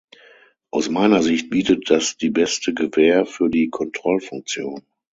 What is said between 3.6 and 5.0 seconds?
Kontrollfunktion.